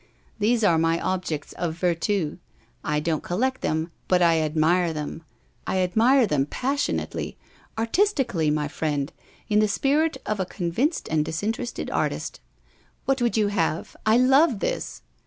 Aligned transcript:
These 0.39 0.63
are 0.63 0.79
my 0.79 0.99
objects 0.99 1.53
of 1.53 1.75
vertu. 1.79 2.39
I 2.83 2.99
don't 2.99 3.21
collect 3.21 3.61
them, 3.61 3.91
but 4.07 4.19
I 4.19 4.39
admire 4.41 4.93
them 4.93 5.21
I 5.67 5.77
admire 5.77 6.25
them 6.25 6.47
passionately, 6.47 7.37
artistically, 7.77 8.49
my 8.49 8.67
friend, 8.67 9.13
in 9.47 9.59
the 9.59 9.67
spirit 9.67 10.17
of 10.25 10.39
a 10.39 10.45
convinced 10.47 11.07
and 11.11 11.23
disinterested 11.23 11.91
artist. 11.91 12.39
What 13.05 13.21
would 13.21 13.37
you 13.37 13.49
have? 13.49 13.95
I 14.03 14.17
love 14.17 14.57
this! 14.57 15.03